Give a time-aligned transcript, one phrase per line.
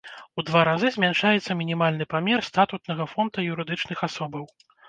[0.37, 4.43] У два разы змяншаецца мінімальны памер статутнага фонда юрыдычных асобаў.